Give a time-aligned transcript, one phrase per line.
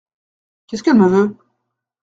[0.65, 1.37] Qu’est-ce qu’elle me veut?